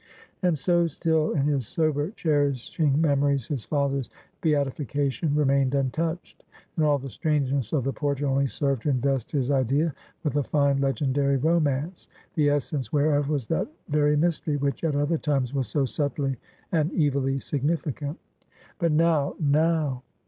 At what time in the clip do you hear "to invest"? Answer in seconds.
8.81-9.31